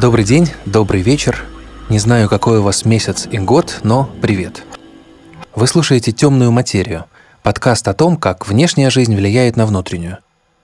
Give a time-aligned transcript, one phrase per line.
[0.00, 1.44] Добрый день, добрый вечер.
[1.90, 4.62] Не знаю, какой у вас месяц и год, но привет.
[5.54, 7.04] Вы слушаете «Темную материю»–
[7.42, 10.16] подкаст о том, как внешняя жизнь влияет на внутреннюю.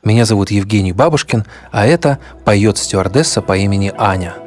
[0.03, 4.37] Меня зовут Евгений Бабушкин, а это поет стюардесса по имени Аня–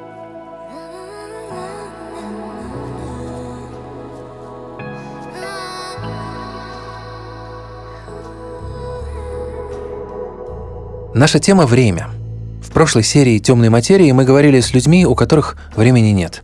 [11.13, 12.07] Наша тема– время.
[12.69, 16.43] В прошлой серии «Темной материи» мы говорили с людьми, у которых времени нет.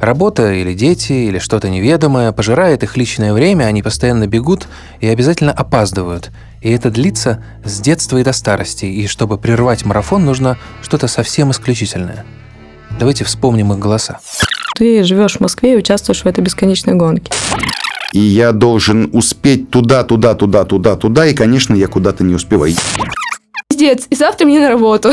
[0.00, 4.66] Работа или дети, или что-то неведомое пожирает их личное время, они постоянно бегут
[5.00, 6.32] и обязательно опаздывают.
[6.62, 11.52] И это длится с детства и до старости, и чтобы прервать марафон, нужно что-то совсем
[11.52, 12.24] исключительное.
[12.98, 14.18] Давайте вспомним их голоса.
[14.76, 17.32] Ты живешь в Москве и участвуешь в этой бесконечной гонке.
[18.12, 22.74] И я должен успеть туда, туда, туда, туда, туда, и, конечно, я куда-то не успеваю
[23.82, 25.10] пиздец, и завтра мне на работу.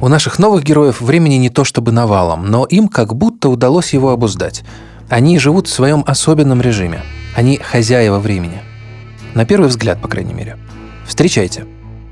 [0.00, 4.10] У наших новых героев времени не то чтобы навалом, но им как будто удалось его
[4.10, 4.62] обуздать.
[5.08, 7.02] Они живут в своем особенном режиме.
[7.34, 8.60] Они хозяева времени.
[9.34, 10.58] На первый взгляд, по крайней мере.
[11.06, 11.64] Встречайте.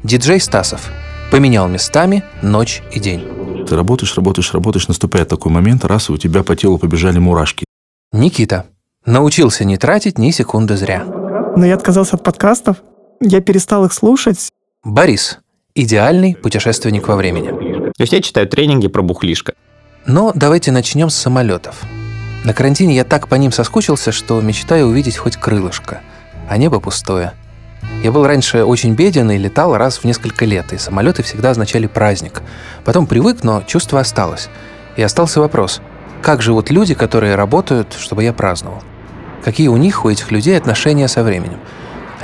[0.02, 0.90] Диджей Стасов.
[1.30, 3.66] Поменял местами ночь и день.
[3.68, 7.64] Ты работаешь, работаешь, работаешь, наступает такой момент, раз, и у тебя по телу побежали мурашки.
[8.12, 8.66] Никита.
[9.06, 11.04] Научился не тратить ни секунды зря.
[11.56, 12.78] Но я отказался от подкастов,
[13.20, 14.50] я перестал их слушать,
[14.84, 15.38] Борис–
[15.74, 17.48] идеальный путешественник во времени.
[17.92, 19.54] То есть я читаю тренинги про бухлишко.
[20.04, 21.80] Но давайте начнем с самолетов.
[22.44, 26.02] На карантине я так по ним соскучился, что мечтаю увидеть хоть крылышко,
[26.50, 27.32] а небо пустое.
[28.02, 31.86] Я был раньше очень беден и летал раз в несколько лет, и самолеты всегда означали
[31.86, 32.42] праздник.
[32.84, 34.50] Потом привык, но чувство осталось.
[34.98, 35.80] И остался вопрос,
[36.20, 38.82] как живут люди, которые работают, чтобы я праздновал?
[39.42, 41.60] Какие у них, у этих людей отношения со временем?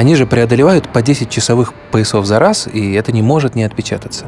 [0.01, 4.25] Они же преодолевают по 10 часовых поясов за раз, и это не может не отпечататься.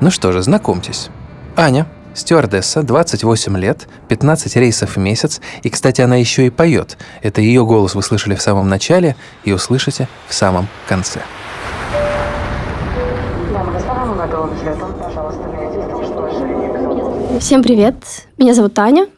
[0.00, 1.08] Ну что же, знакомьтесь.
[1.56, 6.98] Аня, стюардесса, 28 лет, 15 рейсов в месяц, и, кстати, она еще и поет.
[7.20, 11.18] Это ее голос вы слышали в самом начале и услышите в самом конце.
[17.40, 17.96] Всем привет,
[18.38, 19.08] меня зовут Аня,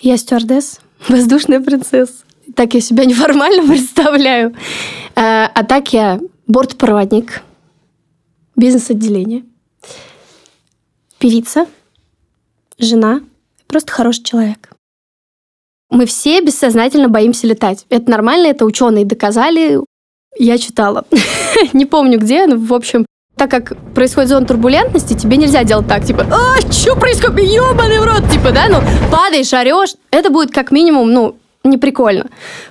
[0.00, 2.24] я стюардесс, воздушная принцесса.
[2.54, 4.54] Так я себя неформально представляю.
[5.20, 7.42] А, а так я бортпроводник,
[8.54, 9.42] бизнес-отделение,
[11.18, 11.66] певица,
[12.78, 13.22] жена,
[13.66, 14.70] просто хороший человек.
[15.90, 17.84] Мы все бессознательно боимся летать.
[17.88, 19.80] Это нормально, это ученые доказали.
[20.38, 21.04] Я читала.
[21.72, 26.04] Не помню где, но, в общем, так как происходит зона турбулентности, тебе нельзя делать так,
[26.04, 28.78] типа, а, что происходит, ебаный в рот, типа, да, ну,
[29.10, 29.96] падаешь, орешь.
[30.12, 32.26] Это будет как минимум, ну, не прикольно.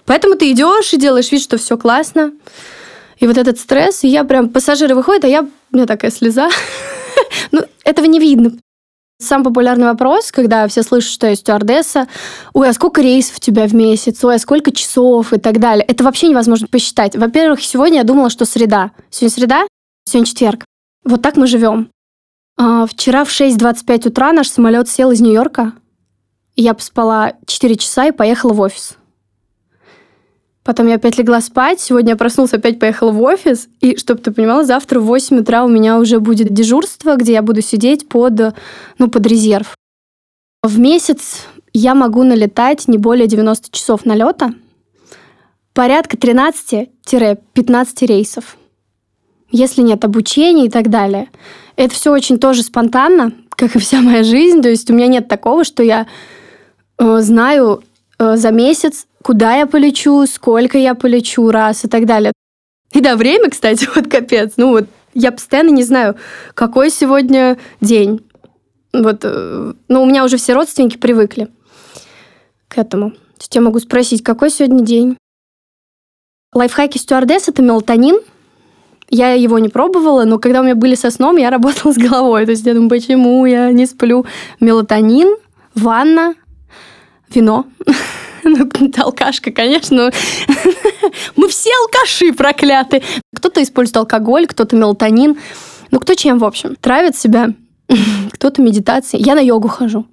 [0.06, 2.31] Поэтому ты идешь и делаешь вид, что все классно.
[3.20, 6.50] И вот этот стресс, и я прям, пассажиры выходят, а я, у меня такая слеза.
[7.52, 8.52] ну, этого не видно.
[9.20, 12.08] Самый популярный вопрос, когда все слышат, что я стюардесса,
[12.53, 15.84] ой, а сколько рейсов у тебя в месяц, ой, а сколько часов и так далее.
[15.84, 17.16] Это вообще невозможно посчитать.
[17.16, 18.92] Во-первых, сегодня я думала, что среда.
[19.09, 19.68] Сегодня среда,
[20.06, 20.66] сегодня четверг.
[21.04, 21.90] Вот так мы живем.
[22.59, 25.74] А, вчера в 6.25 утра наш самолет сел из Нью-Йорка,
[26.62, 28.97] я поспала 4 часа и поехала в офис.
[30.63, 31.79] Потом я опять легла спать.
[31.79, 33.69] Сегодня я проснулась, опять поехала в офис.
[33.79, 37.41] И, чтобы ты понимала, завтра в 8 утра у меня уже будет дежурство, где я
[37.41, 38.53] буду сидеть под,
[38.97, 39.78] ну, под резерв.
[40.63, 44.53] В месяц я могу налетать не более 90 часов налета,
[45.74, 46.88] порядка 13-15
[48.01, 48.57] рейсов,
[49.51, 51.29] если нет обучения и так далее.
[51.75, 54.62] Это все очень тоже спонтанно, как и вся моя жизнь.
[54.62, 56.07] То есть у меня нет такого, что я
[57.00, 57.84] знаю
[58.19, 62.31] э, за месяц, куда я полечу, сколько я полечу раз и так далее.
[62.94, 64.53] И да, время, кстати, вот капец.
[64.58, 66.16] Ну вот я постоянно не знаю,
[66.53, 68.22] какой сегодня день.
[68.94, 71.50] Вот, э, ну, у меня уже все родственники привыкли
[72.68, 73.12] к этому.
[73.12, 75.18] То есть я могу спросить, какой сегодня день?
[76.53, 78.19] Лайфхаки стюардесс– это мелатонин.
[79.09, 82.45] Я его не пробовала, но когда у меня были со сном, я работала с головой.
[82.45, 84.25] То есть я думаю, почему я не сплю?
[84.60, 85.36] Мелатонин,
[85.75, 86.36] ванна,
[87.29, 87.65] вино.
[88.50, 90.09] Ну, алкашка, конечно.
[91.35, 93.03] Мы все алкаши проклятые.
[93.35, 95.35] Кто-то использует алкоголь, кто-то мелатонин.
[95.91, 96.77] Ну, кто чем, в общем.
[96.79, 97.50] Травит себя.
[98.31, 99.21] Кто-то медитацией.
[99.21, 100.06] Я на йогу хожу.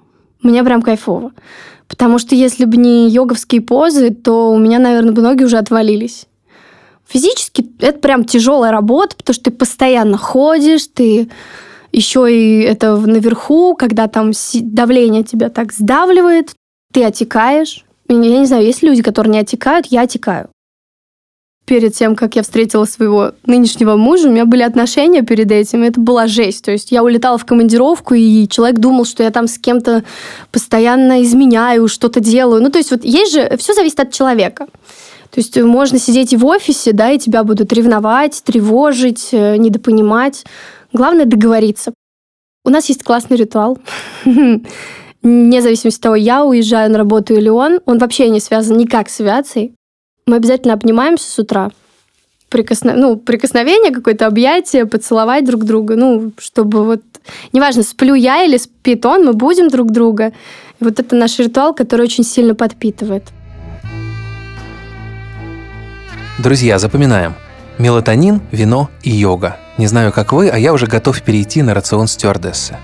[0.42, 1.30] Мне прям кайфово.
[1.86, 6.26] Потому что если бы не йоговские позы, то у меня, наверное, бы ноги уже отвалились.
[7.06, 11.28] Физически это прям тяжелая работа, потому что ты постоянно ходишь, ты
[11.92, 16.52] еще и это наверху, когда там давление тебя так сдавливает,
[16.94, 17.84] ты отекаешь.
[18.08, 20.48] Я не знаю, есть люди, которые не отекают, я отекаю.
[21.66, 25.98] перед тем, как я встретила своего нынешнего мужа, у меня были отношения перед этим, это
[25.98, 26.62] была жесть.
[26.62, 30.04] То есть я улетала в командировку, и человек думал, что я там с кем-то
[30.52, 32.62] постоянно изменяю, что-то делаю.
[32.62, 34.66] Ну, то есть вот есть же, все зависит от человека.
[35.30, 40.44] То есть можно сидеть и в офисе, да, и тебя будут ревновать, тревожить, э, недопонимать.
[40.92, 41.94] Главное договориться.
[42.64, 43.78] У нас есть классный ритуал.
[45.24, 49.08] Вне зависимости от того, я уезжаю на работу или он, он вообще не связан никак
[49.08, 49.74] с авиацией.
[50.26, 51.70] Мы обязательно обнимаемся с утра.
[52.50, 52.92] Прикосно...
[52.94, 55.96] Ну, прикосновение, какое-то объятие, поцеловать друг друга.
[55.96, 57.00] Ну, чтобы вот...
[57.54, 60.32] Неважно, сплю я или спит он, мы будем друг друга.
[60.78, 63.24] И вот это наш ритуал, который очень сильно подпитывает.
[66.38, 67.34] Друзья, запоминаем.
[67.78, 69.56] Мелатонин, вино и йога.
[69.78, 72.76] Не знаю, как вы, а я уже готов перейти на рацион стюардессы.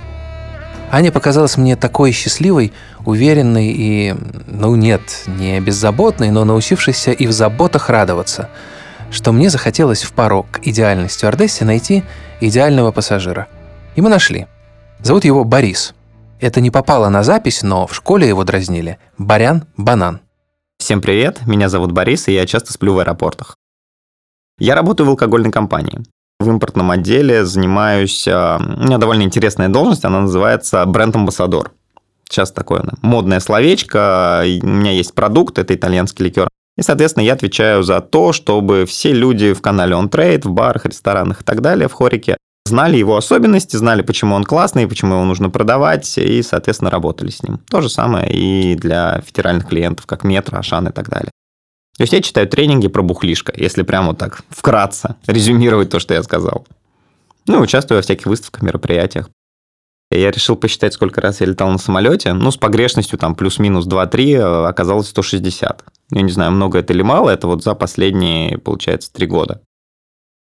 [0.93, 2.73] Аня показалась мне такой счастливой,
[3.05, 4.15] уверенной и,
[4.49, 8.49] ну нет, не беззаботной, но научившейся и в заботах радоваться,
[9.13, 12.03] что мне захотелось в пару к идеальной стюардессе найти
[12.41, 13.47] идеального пассажира.
[13.95, 14.49] И мы нашли.
[15.01, 15.95] Зовут его Борис.
[16.41, 18.99] Это не попало на запись, но в школе его дразнили.
[19.17, 20.21] Барян Банан.
[20.79, 23.57] Всем привет, меня зовут Борис, и я часто сплю в аэропортах.
[24.59, 26.01] Я работаю в алкогольной компании.
[26.41, 28.27] В импортном отделе занимаюсь...
[28.27, 31.71] А, у меня довольно интересная должность, она называется бренд-амбассадор.
[32.29, 34.43] Сейчас такое модное словечко.
[34.63, 36.49] У меня есть продукт, это итальянский ликер.
[36.79, 40.87] И, соответственно, я отвечаю за то, чтобы все люди в канале On Trade, в барах,
[40.87, 45.25] ресторанах и так далее, в хорике, знали его особенности, знали, почему он классный, почему его
[45.25, 47.61] нужно продавать, и, соответственно, работали с ним.
[47.69, 51.31] То же самое и для федеральных клиентов, как Метро, Ашан и так далее.
[52.00, 56.14] То есть я читаю тренинги про бухлишко, если прямо вот так вкратце резюмировать то, что
[56.14, 56.67] я сказал.
[57.47, 59.29] Ну, участвую во всяких выставках, мероприятиях.
[60.11, 62.32] Я решил посчитать, сколько раз я летал на самолете.
[62.32, 65.85] Ну, с погрешностью там плюс-минус 2-3 э, оказалось 160.
[66.12, 69.61] Я не знаю, много это или мало, это вот за последние, получается, три года.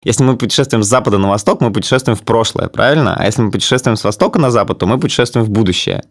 [0.05, 3.17] Если мы путешествуем с запада на восток, мы путешествуем в прошлое, правильно?
[3.19, 6.05] А если мы путешествуем с востока на запад, то мы путешествуем в будущее.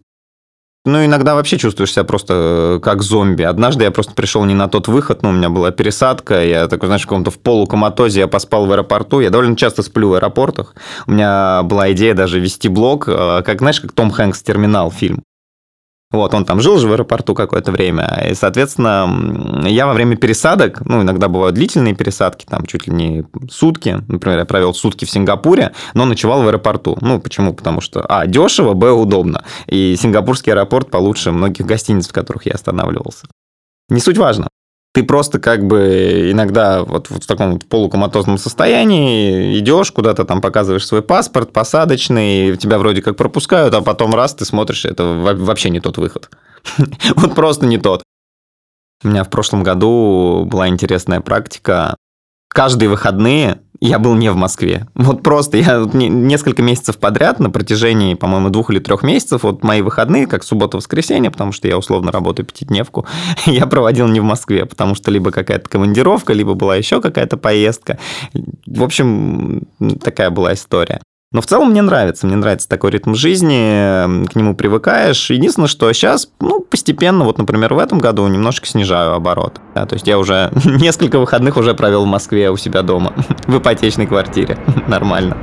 [0.88, 3.44] Ну, иногда вообще чувствуешь себя просто э, как зомби.
[3.44, 6.88] Однажды я просто пришел не на тот выход, ну, у меня была пересадка, я такой,
[6.88, 10.76] знаешь, в каком-то в полукоматозе, я поспал в аэропорту, я довольно часто сплю в аэропортах.
[11.06, 15.24] У меня была идея даже вести блог, э, как, знаешь, как Том Хэнкс «Терминал» фильм.
[16.10, 20.80] Вот, он там жил же в аэропорту какое-то время, и, соответственно, я во время пересадок,
[20.86, 25.10] ну, иногда бывают длительные пересадки, там чуть ли не сутки, например, я провел сутки в
[25.10, 26.98] Сингапуре, но ночевал в аэропорту.
[27.02, 27.54] Ну, почему?
[27.54, 29.44] Потому что, а, дешево, б, удобно.
[29.66, 33.28] И сингапурский аэропорт получше многих гостиниц, в которых я останавливался.
[33.90, 34.48] Не суть важно
[34.98, 40.88] ты просто как бы иногда вот, в таком вот полукоматозном состоянии идешь куда-то там показываешь
[40.88, 45.80] свой паспорт посадочный, тебя вроде как пропускают, а потом раз ты смотришь, это вообще не
[45.80, 46.32] тот выход.
[47.16, 48.02] Вот просто не тот.
[49.04, 51.96] У меня в прошлом году была интересная практика.
[52.58, 54.88] Каждые выходные я был не в Москве.
[54.96, 59.84] Вот просто я несколько месяцев подряд на протяжении, по-моему, двух или трех месяцев, вот мои
[59.84, 63.06] выходные, как суббота-воскресенье, потому что я условно работаю пятидневку,
[63.46, 68.00] я проводил не в Москве, потому что либо какая-то командировка, либо была еще какая-то поездка.
[68.66, 69.68] В общем,
[70.02, 71.02] такая была история.
[71.34, 75.30] Но в целом мне нравится, мне нравится такой ритм жизни, к нему привыкаешь.
[75.30, 79.60] Единственное, что сейчас, ну, постепенно, вот, например, в этом году немножко снижаю оборот.
[79.76, 83.14] Да, то есть я уже несколько выходных уже провел в Москве у себя дома,
[83.46, 84.58] в ипотечной квартире.
[84.88, 85.36] Нормально.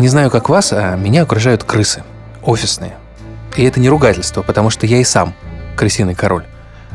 [0.00, 2.02] Не знаю, как вас, а меня окружают крысы.
[2.42, 2.96] Офисные.
[3.56, 5.32] И это не ругательство, потому что я и сам
[5.76, 6.44] крысиный король.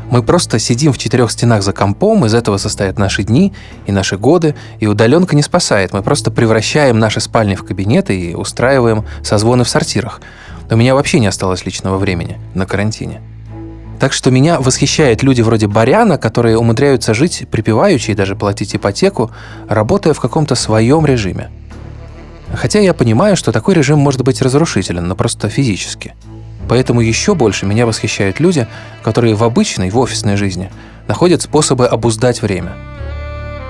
[0.10, 3.52] Мы просто сидим в четырех стенах за компом, из этого состоят наши дни
[3.88, 5.92] и наши годы, и удаленка не спасает.
[5.92, 10.22] Мы просто превращаем наши спальни в кабинеты и устраиваем созвоны в сортирах.
[10.70, 13.22] У меня вообще не осталось личного времени на карантине.
[14.00, 19.32] Так что меня восхищают люди вроде Баряна, которые умудряются жить припеваючи и даже платить ипотеку,
[19.68, 21.50] работая в каком-то своем режиме.
[22.54, 26.16] Хотя я понимаю, что такой режим может быть разрушителен, но просто физически–
[26.68, 28.68] Поэтому еще больше меня восхищают люди,
[29.02, 30.70] которые в обычной, в офисной жизни
[31.08, 32.74] находят способы обуздать время.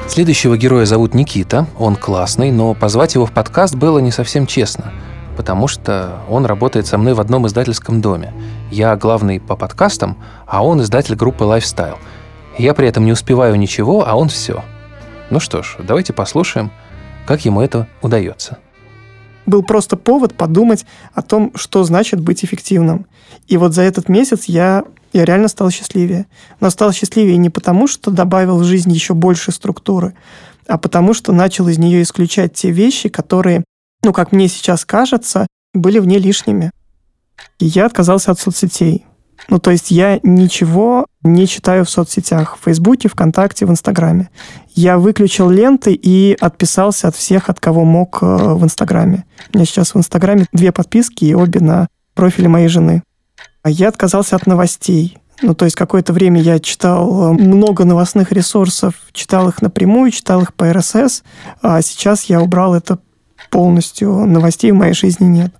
[0.07, 4.93] Следующего героя зовут Никита, он классный, но позвать его в подкаст было не совсем честно,
[5.35, 8.33] потому что он работает со мной в одном издательском доме.
[8.71, 11.97] Я главный по подкастам, а он издатель группы Lifestyle.
[12.57, 14.63] Я при этом не успеваю ничего, а он все.
[15.29, 16.71] Ну что ж, давайте послушаем,
[17.27, 18.57] как ему это удается
[19.47, 23.07] был просто повод подумать о том, что значит быть эффективным.
[23.47, 26.27] И вот за этот месяц я, я реально стал счастливее.
[26.59, 30.13] Но стал счастливее не потому, что добавил в жизнь еще больше структуры,
[30.67, 33.63] а потому что начал из нее исключать те вещи, которые,
[34.03, 36.71] ну, как мне сейчас кажется, были в ней лишними.
[37.59, 39.05] И я отказался от соцсетей.
[39.49, 44.29] Ну, то есть я ничего не читаю в соцсетях, в Фейсбуке, ВКонтакте, в Инстаграме.
[44.73, 49.25] Я выключил ленты и отписался от всех, от кого мог э, в Инстаграме.
[49.53, 53.03] У меня сейчас в Инстаграме две подписки, и обе на профиле моей жены.
[53.63, 55.17] А я отказался от новостей.
[55.41, 60.41] Ну, то есть какое-то время я читал э, много новостных ресурсов, читал их напрямую, читал
[60.41, 61.23] их по РСС,
[61.61, 62.99] а сейчас я убрал это
[63.49, 64.25] полностью.
[64.25, 65.53] Новостей в моей жизни нет.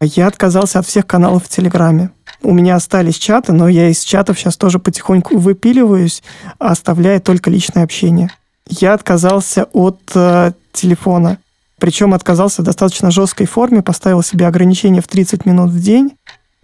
[0.00, 2.10] Я отказался от всех каналов в Телеграме.
[2.42, 6.22] У меня остались чаты, но я из чатов сейчас тоже потихоньку выпиливаюсь,
[6.58, 8.30] оставляя только личное общение.
[8.68, 11.38] Я отказался от э, телефона.
[11.78, 16.12] Причем отказался в достаточно жесткой форме, поставил себе ограничение в 30 минут в день.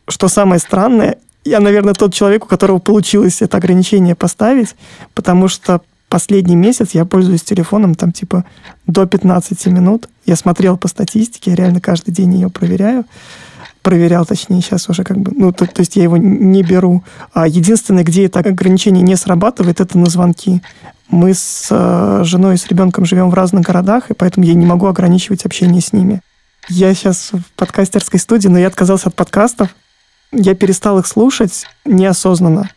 [0.09, 4.75] Что самое странное, я, наверное, тот человек, у которого получилось это ограничение поставить,
[5.15, 8.45] потому что последний месяц я пользуюсь телефоном там типа
[8.87, 10.09] до 15 минут.
[10.25, 13.05] Я смотрел по статистике, я реально каждый день ее проверяю.
[13.83, 17.03] Проверял, точнее, сейчас уже как бы, ну, то, то есть я его не беру.
[17.33, 20.63] А единственное, где это ограничение не срабатывает, это на звонки.
[21.09, 24.65] Мы с э, женой и с ребенком живем в разных городах, и поэтому я не
[24.65, 26.21] могу ограничивать общение с ними.
[26.69, 29.71] Я сейчас в подкастерской студии, но я отказался от подкастов.
[30.31, 32.71] Я перестал их слушать неосознанно.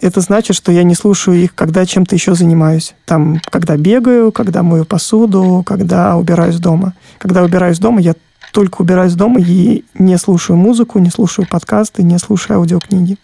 [0.00, 2.94] Это значит, что я не слушаю их, когда чем-то еще занимаюсь.
[3.04, 6.94] Там, когда бегаю, когда мою посуду, когда убираюсь дома.
[7.18, 8.14] Когда убираюсь дома, я
[8.54, 13.18] только убираюсь дома и не слушаю музыку, не слушаю подкасты, не слушаю аудиокниги.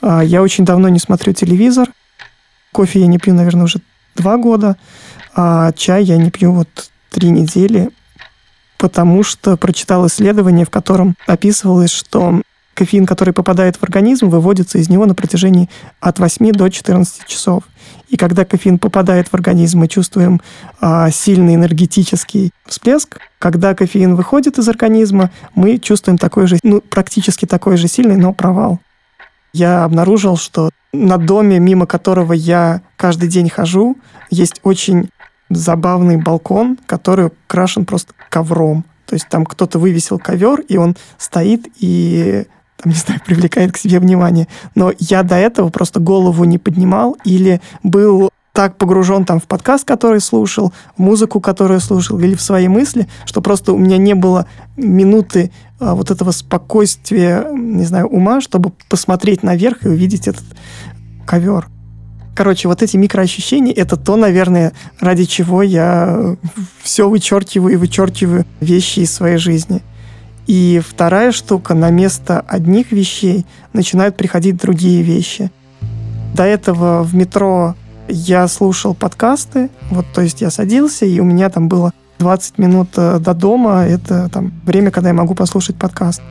[0.00, 1.90] А, я очень давно не смотрю телевизор.
[2.72, 3.80] Кофе я не пью, наверное, уже
[4.16, 4.78] два года.
[5.34, 7.90] А чай я не пью вот три недели,
[8.78, 12.40] потому что прочитал исследование, в котором описывалось, что
[12.72, 15.68] кофеин, который попадает в организм, выводится из него на протяжении
[16.00, 17.64] от 8 до 14 часов.
[18.12, 20.42] И когда кофеин попадает в организм, мы чувствуем
[20.82, 23.18] а, сильный энергетический всплеск.
[23.38, 28.34] Когда кофеин выходит из организма, мы чувствуем такой же, ну, практически такой же сильный, но
[28.34, 28.80] провал.
[29.54, 33.96] Я обнаружил, что на доме, мимо которого я каждый день хожу,
[34.28, 35.08] есть очень
[35.48, 38.84] забавный балкон, который украшен просто ковром.
[39.06, 42.44] То есть там кто-то вывесил ковер, и он стоит и
[42.82, 44.48] там, не знаю, привлекает к себе внимание.
[44.74, 49.86] Но я до этого просто голову не поднимал или был так погружен там в подкаст,
[49.86, 54.14] который слушал, в музыку, которую слушал, или в свои мысли, что просто у меня не
[54.14, 54.46] было
[54.76, 60.44] минуты а, вот этого спокойствия, не знаю, ума, чтобы посмотреть наверх и увидеть этот
[61.26, 61.66] ковер.
[62.34, 66.36] Короче, вот эти микроощущения— это то, наверное, ради чего я
[66.82, 69.82] все вычеркиваю и вычеркиваю вещи из своей жизни.
[70.46, 75.50] И вторая штука, на место одних вещей начинают приходить другие вещи.
[76.34, 77.74] До этого в метро
[78.08, 82.88] я слушал подкасты, вот, то есть я садился, и у меня там было 20 минут
[82.96, 86.22] э, до дома, это там время, когда я могу послушать подкаст.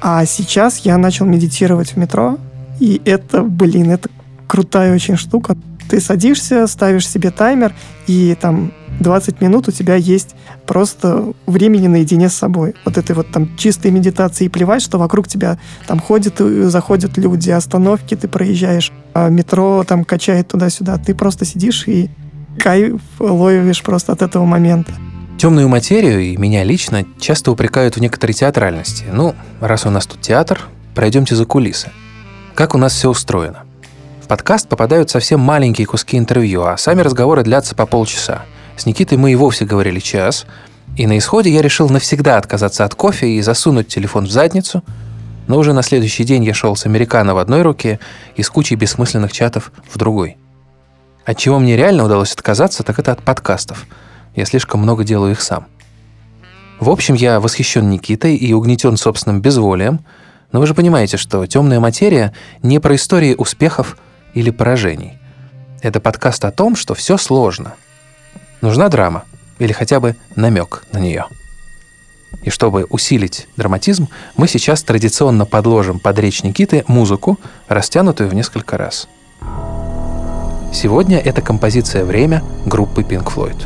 [0.00, 2.38] А сейчас я начал медитировать в метро,
[2.78, 4.10] и это, блин, это
[4.46, 5.56] крутая очень штука.
[5.88, 7.74] Ты садишься, ставишь себе таймер,
[8.06, 10.34] и там 20 минут у тебя есть
[10.66, 12.74] просто времени наедине с собой.
[12.84, 17.16] Вот этой вот там чистой медитации и плевать, что вокруг тебя там ходят и заходят
[17.16, 20.98] люди, остановки ты проезжаешь, а метро там качает туда-сюда.
[20.98, 22.10] Ты просто сидишь и
[22.58, 24.92] кайф ловишь просто от этого момента.
[25.38, 29.04] Темную материю и меня лично часто упрекают в некоторой театральности.
[29.12, 30.60] Ну, раз у нас тут театр,
[30.96, 31.90] пройдемте за кулисы.
[32.56, 33.67] Как у нас все устроено?
[34.28, 38.44] Подкаст попадают совсем маленькие куски интервью, а сами разговоры длятся по полчаса–
[38.78, 40.46] с Никитой мы и вовсе говорили час,
[40.96, 44.84] и на исходе я решил навсегда отказаться от кофе и засунуть телефон в задницу,
[45.48, 47.98] но уже на следующий день я шел с американо в одной руке
[48.36, 50.36] и с кучей бессмысленных чатов в другой.
[51.24, 53.84] От чего мне реально удалось отказаться, так это от подкастов.
[54.36, 55.66] Я слишком много делаю их сам.
[56.78, 60.04] В общем, я восхищен Никитой и угнетен собственным безволием,
[60.52, 62.32] но вы же понимаете, что темная материя
[62.62, 63.96] не про истории успехов
[64.34, 65.18] или поражений.
[65.82, 67.74] Это подкаст о том, что все сложно–
[68.60, 69.24] Нужна драма
[69.58, 71.26] или хотя бы намек на нее.
[72.42, 78.76] И чтобы усилить драматизм, мы сейчас традиционно подложим под речь Никиты музыку, растянутую в несколько
[78.76, 79.08] раз.
[80.72, 83.62] Сегодня это композиция «Время» группы Pink Floyd.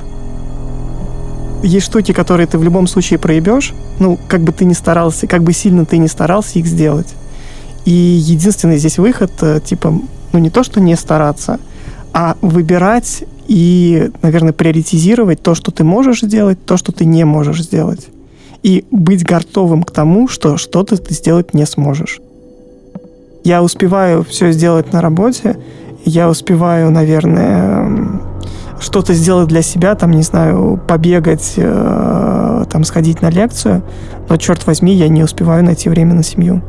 [1.62, 5.42] Есть штуки, которые ты в любом случае проебешь, ну, как бы ты ни старался, как
[5.42, 7.08] бы сильно ты ни старался их сделать.
[7.84, 9.94] И единственный здесь выход, э, типа,
[10.32, 11.58] ну, не то, что не стараться,
[12.12, 17.62] а выбирать и, наверное, приоритизировать то, что ты можешь сделать, то, что ты не можешь
[17.62, 18.08] сделать.
[18.62, 22.20] И быть готовым к тому, что что-то ты сделать не сможешь.
[23.44, 25.56] Я успеваю все сделать на работе,
[26.04, 28.20] я успеваю, наверное,
[28.78, 33.82] что-то сделать для себя, там, не знаю, побегать, э, там сходить на лекцию,
[34.28, 36.62] но, черт возьми, я не успеваю найти время на семью.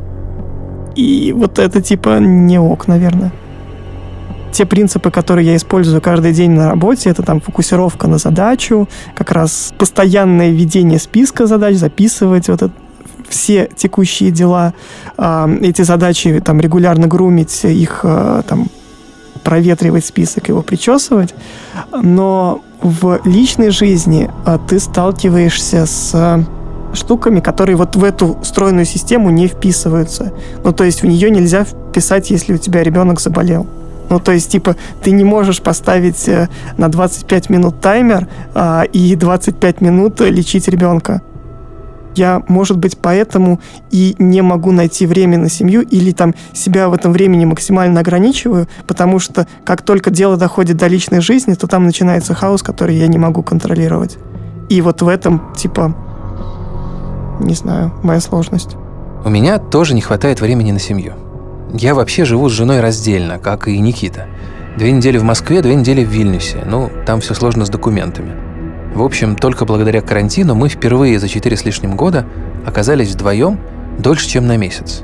[0.96, 3.32] И вот это типа не ок, наверное.
[4.54, 9.32] Те принципы, которые я использую каждый день на работе, это там фокусировка на задачу, как
[9.32, 12.72] раз постоянное ведение списка задач, записывать вот это,
[13.30, 14.76] все текущие дела,
[15.18, 18.70] э, эти задачи там регулярно грумить, их э, там
[19.44, 21.34] проветривать список, его причесывать.
[21.92, 26.46] Но в личной жизни э, ты сталкиваешься с
[26.94, 30.32] штуками, которые вот в эту стройную систему не вписываются.
[30.64, 33.66] Ну, то есть в нее нельзя вписать, если у тебя ребенок заболел.
[34.10, 39.16] Ну, то есть, типа, ты не можешь поставить э, на 25 минут таймер а, и
[39.16, 41.22] 25 минут лечить ребенка.
[42.16, 46.94] Я, может быть, поэтому и не могу найти время на семью или там себя в
[46.94, 51.86] этом времени максимально ограничиваю, потому что как только дело доходит до личной жизни, то там
[51.86, 54.18] начинается хаос, который я не могу контролировать.
[54.70, 55.96] И вот в этом, типа,
[57.40, 58.76] не знаю, моя сложность.
[59.26, 61.14] У меня тоже не хватает времени на семью.
[61.76, 64.28] Я вообще живу с женой раздельно, как и Никита.
[64.78, 66.62] Две недели в Москве, две недели в Вильнюсе.
[66.68, 68.36] Ну, там все сложно с документами.
[68.94, 72.28] В общем, только благодаря карантину мы впервые за четыре с лишним года
[72.64, 73.60] оказались вдвоем
[73.98, 75.02] дольше, чем на месяц.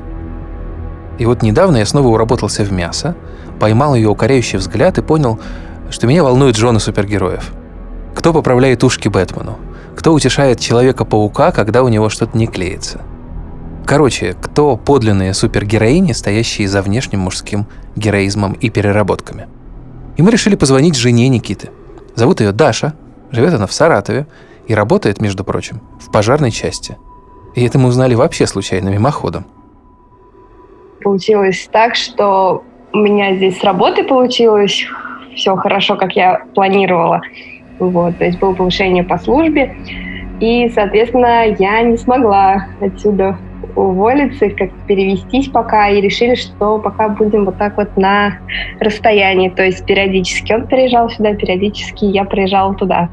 [1.18, 3.16] И вот недавно я снова уработался в мясо,
[3.58, 5.40] поймал ее укоряющий взгляд и понял,
[5.90, 7.50] что меня волнуют жены супергероев.
[8.14, 9.58] Кто поправляет ушки Бэтмену?
[9.96, 13.00] Кто утешает Человека-паука, когда у него что-то не клеится?
[13.90, 17.66] Короче, кто подлинные супергероини, стоящие за внешним мужским
[17.96, 19.48] героизмом и переработками?
[20.16, 21.70] И мы решили позвонить жене Никиты.
[22.14, 22.94] Зовут ее Даша,
[23.32, 24.28] живет она в Саратове
[24.68, 26.98] и работает, между прочим, в пожарной части.
[27.56, 29.44] И это мы узнали вообще случайно, мимоходом.
[31.02, 34.86] Получилось так, что у меня здесь с работы получилось
[35.34, 37.22] все хорошо, как я планировала.
[37.80, 39.74] Вот, то есть было повышение по службе.
[40.38, 43.36] И, соответственно, я не смогла отсюда
[43.76, 48.38] уволиться как перевестись пока, и решили, что пока будем вот так вот на
[48.80, 53.08] расстоянии, то есть периодически он приезжал сюда, периодически я приезжала туда.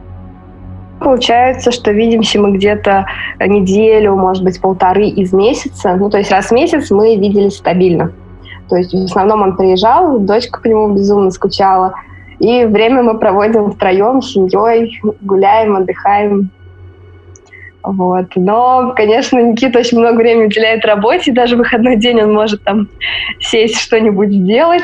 [1.00, 3.06] Получается, что видимся мы где-то
[3.40, 5.96] неделю, может быть, полторы из месяца.
[5.96, 8.12] Ну, то есть раз в месяц мы виделись стабильно.
[8.68, 11.94] То есть в основном он приезжал, дочка по нему безумно скучала.
[12.40, 16.50] И время мы проводим втроем, с семьей, гуляем, отдыхаем.
[17.94, 18.26] Вот.
[18.36, 22.90] Но, конечно, Никита очень много времени уделяет работе, даже в выходной день он может там
[23.40, 24.84] сесть что-нибудь сделать.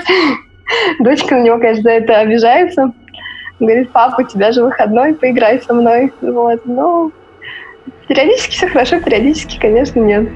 [0.99, 2.93] Дочка на него, конечно, за это обижается.
[3.59, 6.13] Говорит, папа, у тебя же выходной, поиграй со мной.
[6.21, 6.61] Вот.
[6.65, 7.11] Но
[8.07, 10.29] периодически все хорошо, периодически, конечно, нет.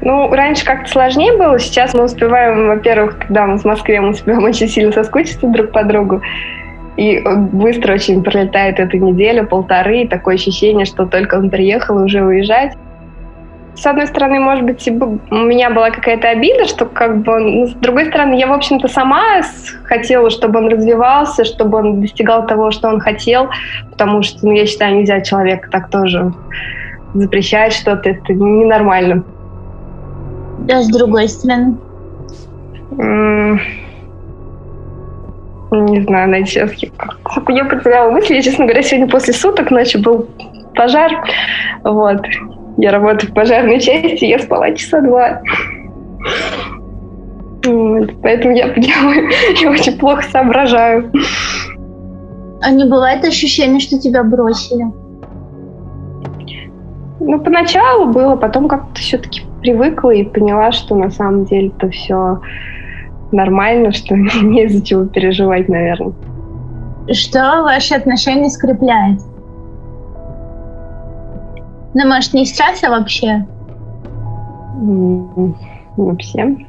[0.00, 1.58] Ну, раньше как-то сложнее было.
[1.58, 5.84] Сейчас мы успеваем, во-первых, когда мы в Москве, мы успеваем очень сильно соскучиться друг по
[5.84, 6.20] другу.
[6.98, 12.02] И быстро очень пролетает эта неделя, полторы, и такое ощущение, что только он приехал и
[12.02, 12.76] уже уезжать.
[13.76, 17.60] С одной стороны, может быть, у меня была какая-то обида, что как бы он...
[17.60, 19.22] Ну, с другой стороны, я, в общем-то, сама
[19.84, 23.48] хотела, чтобы он развивался, чтобы он достигал того, что он хотел,
[23.92, 26.32] потому что, ну, я считаю, нельзя человека так тоже
[27.14, 29.22] запрещать что-то, это ненормально.
[30.66, 31.76] Да, с другой стороны.
[35.70, 36.88] Не знаю, Надя, сейчас я,
[37.48, 38.34] я потеряла мысли.
[38.34, 40.26] Я, честно говоря, сегодня после суток ночью был
[40.74, 41.12] пожар.
[41.84, 42.24] Вот.
[42.78, 45.42] Я работаю в пожарной части, я спала часа два.
[47.64, 48.10] Вот.
[48.22, 51.12] Поэтому я, я, я очень плохо соображаю.
[52.62, 54.84] А не бывает ощущения, что тебя бросили?
[57.20, 62.40] Ну, поначалу было, потом как-то все-таки привыкла и поняла, что на самом деле это все
[63.32, 66.12] нормально, что не из-за чего переживать, наверное.
[67.12, 69.20] Что ваши отношения скрепляет?
[71.94, 73.46] Ну, может, не сейчас, а вообще?
[75.96, 76.44] Вообще.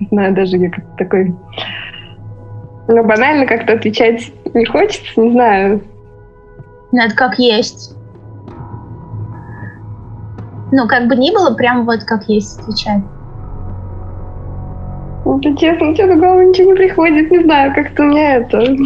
[0.00, 1.32] Не знаю, даже я как такой...
[2.88, 5.82] Ну, банально как-то отвечать не хочется, не знаю.
[6.90, 7.96] Надо как есть.
[10.72, 13.02] Ну, как бы ни было, прям вот как есть отвечать.
[15.24, 18.76] Ну, да честно, что на голову ничего не приходит, не знаю, как-то у меня это...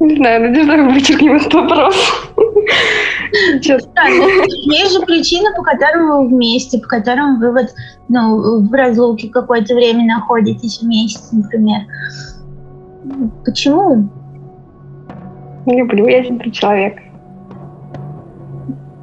[0.00, 1.96] Не знаю, Надежда, вычеркнем этот вопрос.
[3.32, 7.66] Есть же причина, по которым вы вместе, по которым вы вот
[8.08, 11.82] ну, в разлуке какое-то время находитесь вместе, например.
[13.44, 14.08] Почему?
[15.66, 17.02] Люблю я этого человека.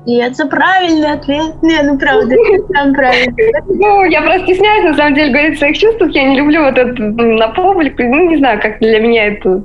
[0.06, 1.64] И это правильный ответ.
[1.64, 2.36] Не, ну правда,
[2.74, 3.34] там правильно.
[3.68, 6.12] Ну, я просто стесняюсь, на самом деле, говорить о своих чувствах.
[6.12, 8.04] Я не люблю вот это на публику.
[8.04, 9.64] Ну, не знаю, как для меня это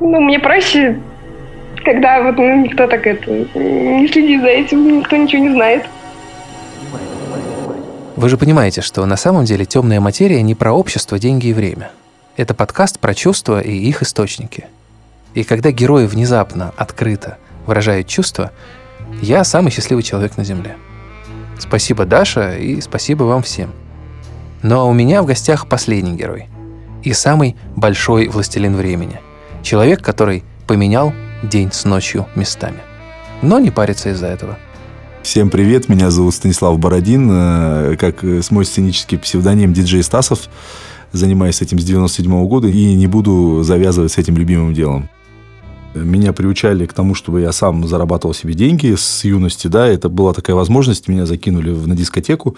[0.00, 0.98] Ну, мне проще,
[1.84, 5.84] когда вот ну, никто так это не следит за этим, никто ничего не знает.
[8.16, 11.90] Вы же понимаете, что на самом деле темная материя не про общество, деньги и время.
[12.36, 14.64] Это подкаст про чувства и их источники.
[15.34, 18.52] И когда герои внезапно, открыто выражают чувства,
[19.22, 20.76] я самый счастливый человек на Земле.
[21.58, 23.72] Спасибо, Даша, и спасибо вам всем.
[24.62, 26.48] Но у меня в гостях последний герой.
[27.02, 29.20] И самый большой властелин времени.
[29.62, 32.78] Человек, который поменял день с ночью местами.
[33.42, 34.58] Но не парится из-за этого.
[35.22, 40.48] Всем привет, меня зовут Станислав Бородин, э, как с мой сценический псевдоним диджей Стасов.
[41.12, 45.08] Занимаюсь этим с 97 -го года и не буду завязывать с этим любимым делом.
[45.94, 50.32] Меня приучали к тому, чтобы я сам зарабатывал себе деньги с юности, да, это была
[50.32, 52.56] такая возможность, меня закинули на дискотеку,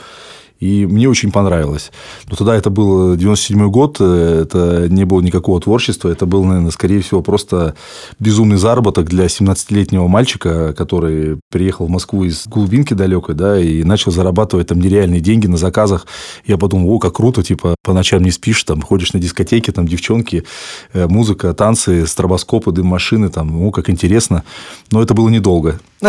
[0.61, 1.92] и мне очень понравилось.
[2.29, 6.71] Но тогда это был 97 год, э, это не было никакого творчества, это был, наверное,
[6.71, 7.75] скорее всего, просто
[8.19, 14.12] безумный заработок для 17-летнего мальчика, который приехал в Москву из глубинки далекой, да, и начал
[14.12, 16.07] зарабатывать там нереальные деньги на заказах.
[16.47, 19.87] Я подумал, о, как круто, типа, по ночам не спишь, там, ходишь на дискотеке, там,
[19.87, 20.45] девчонки,
[20.92, 24.42] э, музыка, танцы, стробоскопы, дым машины, там, о, как интересно.
[24.90, 25.81] Но это было недолго.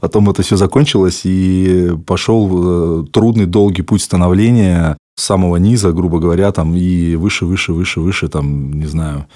[0.00, 3.04] Потом это все закончилось, и пошел э,
[3.42, 8.28] трудный, долгий путь становления с самого низа, грубо говоря, там, и выше, выше, выше, выше,
[8.28, 9.26] там, не знаю,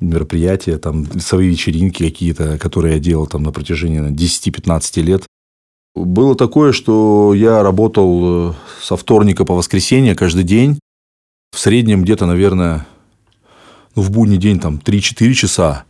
[0.00, 5.24] мероприятия, там, свои вечеринки какие-то, которые я делал там на протяжении 10-15 лет.
[5.94, 10.78] Было такое, что я работал э, со вторника по воскресенье каждый день.
[11.52, 12.84] В среднем где-то, наверное,
[13.94, 15.84] ну, в будний день там 3-4 часа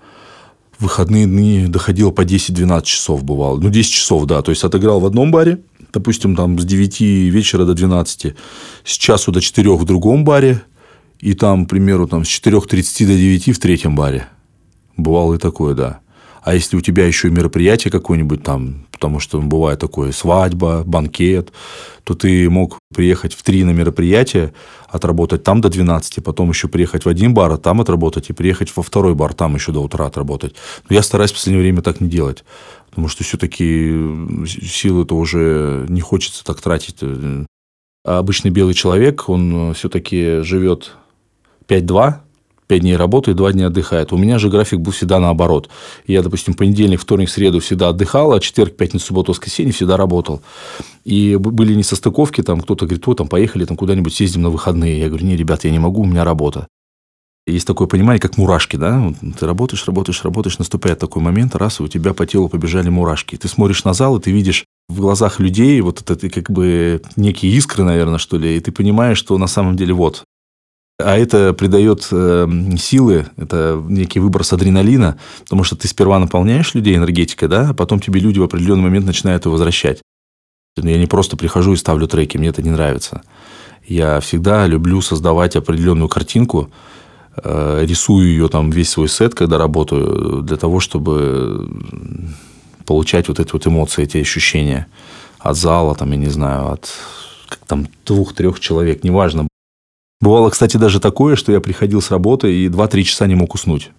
[0.78, 3.58] в выходные дни доходило по 10-12 часов бывало.
[3.58, 4.42] Ну, 10 часов, да.
[4.42, 5.60] То есть, отыграл в одном баре,
[5.92, 8.34] допустим, там с 9 вечера до 12,
[8.84, 10.62] с часу до 4 в другом баре,
[11.20, 14.28] и там, к примеру, там, с 4.30 до 9 в третьем баре.
[14.96, 16.00] Бывало и такое, да.
[16.42, 21.52] А если у тебя еще мероприятие какое-нибудь там, потому что бывает такое свадьба, банкет,
[22.04, 24.54] то ты мог приехать в три на мероприятие,
[24.88, 28.74] отработать там до 12, потом еще приехать в один бар, а там отработать, и приехать
[28.74, 30.54] во второй бар, там еще до утра отработать.
[30.88, 32.44] Но я стараюсь в последнее время так не делать,
[32.88, 33.92] потому что все-таки
[34.46, 36.96] силы-то уже не хочется так тратить.
[37.02, 40.92] А обычный белый человек, он все-таки живет
[41.68, 42.14] 5-2,
[42.66, 44.12] 5 дней работает, 2 дня отдыхает.
[44.12, 45.68] У меня же график был всегда наоборот.
[46.06, 50.42] Я, допустим, понедельник, вторник, среду всегда отдыхал, а четверг, пятницу, субботу, воскресенье всегда работал.
[51.04, 54.98] И были несостыковки, там кто-то говорит, о, там поехали там куда-нибудь съездим на выходные.
[54.98, 56.66] Я говорю, не, ребят, я не могу, у меня работа.
[57.46, 59.12] Есть такое понимание, как мурашки, да?
[59.38, 63.36] Ты работаешь, работаешь, работаешь, наступает такой момент, раз, у тебя по телу побежали мурашки.
[63.36, 67.52] Ты смотришь на зал, и ты видишь в глазах людей вот это как бы некие
[67.52, 70.24] искры, наверное, что ли, и ты понимаешь, что на самом деле вот,
[70.98, 72.46] а это придает э,
[72.78, 77.98] силы, это некий выброс адреналина, потому что ты сперва наполняешь людей энергетикой, да, а потом
[77.98, 80.00] тебе люди в определенный момент начинают ее возвращать.
[80.76, 83.22] Я не просто прихожу и ставлю треки, мне это не нравится.
[83.86, 86.70] Я всегда люблю создавать определенную картинку,
[87.42, 91.68] э, рисую ее там весь свой сет, когда работаю, для того, чтобы
[92.86, 94.86] получать вот эти вот эмоции, эти ощущения
[95.40, 96.88] от зала, там, я не знаю, от
[97.66, 99.48] там двух-трех человек, неважно,
[100.24, 103.90] Бывало, кстати, даже такое, что я приходил с работы и 2-3 часа не мог уснуть.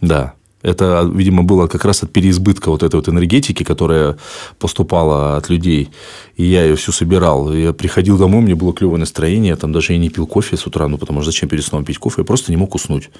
[0.00, 0.34] Да.
[0.62, 4.18] Это, видимо, было как раз от переизбытка вот этой вот энергетики, которая
[4.60, 5.90] поступала от людей.
[6.36, 7.52] И я ее всю собирал.
[7.52, 9.50] Я приходил домой, мне было клевое настроение.
[9.50, 11.84] Я там даже и не пил кофе с утра, ну, потому что зачем перед сном
[11.84, 12.20] пить кофе?
[12.20, 13.10] Я просто не мог уснуть.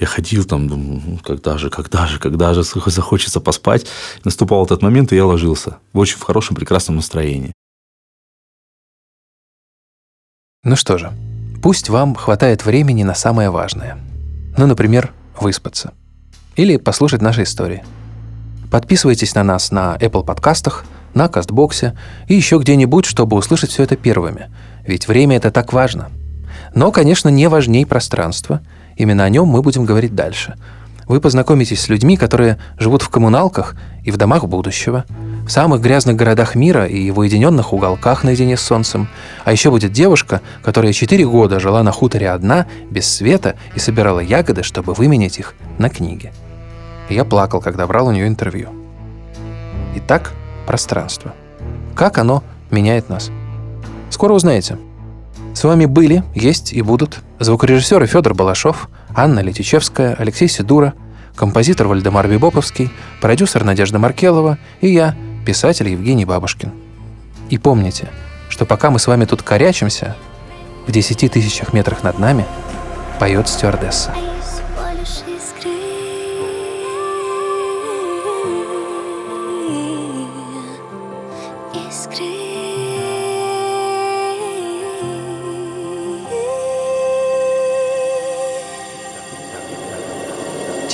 [0.00, 3.86] Я ходил там, думаю, ну, когда же, когда же, когда же захочется поспать.
[4.24, 5.76] Наступал этот момент, и я ложился.
[5.92, 7.52] В очень хорошем, прекрасном настроении.
[10.66, 11.12] Ну что же,
[11.64, 13.96] пусть вам хватает времени на самое важное.
[14.58, 15.94] Ну, например, выспаться.
[16.56, 17.82] Или послушать наши истории.
[18.70, 21.96] Подписывайтесь на нас на Apple подкастах, на Кастбоксе
[22.28, 24.50] и еще где-нибудь, чтобы услышать все это первыми.
[24.86, 26.10] Ведь время это так важно.
[26.74, 28.60] Но, конечно, не важней пространство.
[28.96, 30.58] Именно о нем мы будем говорить дальше–
[31.06, 35.04] вы познакомитесь с людьми, которые живут в коммуналках и в домах будущего,
[35.46, 39.08] в самых грязных городах мира и в уединенных уголках наедине с солнцем.
[39.44, 44.20] А еще будет девушка, которая четыре года жила на хуторе одна, без света, и собирала
[44.20, 46.32] ягоды, чтобы выменять их на книги.
[47.08, 48.70] И я плакал, когда брал у нее интервью.
[49.96, 50.32] Итак,
[50.66, 51.34] пространство.
[51.94, 53.30] Как оно меняет нас?
[54.10, 54.78] Скоро узнаете.
[55.54, 60.94] С вами были, есть и будут звукорежиссеры Федор Балашов, Анна Летичевская, Алексей Сидура,
[61.36, 65.14] композитор Вальдемар Бибоповский, продюсер Надежда Маркелова и я,
[65.46, 66.72] писатель Евгений Бабушкин.
[67.48, 68.08] И помните,
[68.48, 70.16] что пока мы с вами тут корячимся,
[70.86, 72.44] в десяти тысячах метрах над нами
[73.18, 74.12] Поет стюардесса.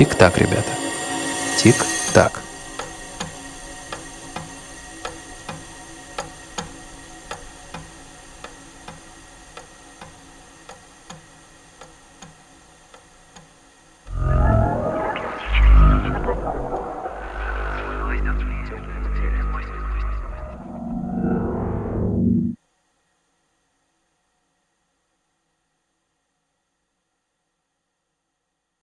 [0.00, 0.72] Тик-так, ребята.
[1.58, 2.40] Тик-так.